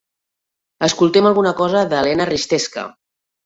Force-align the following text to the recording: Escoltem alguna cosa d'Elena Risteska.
Escoltem 0.87 1.29
alguna 1.31 1.53
cosa 1.61 1.87
d'Elena 1.95 2.29
Risteska. 2.33 2.91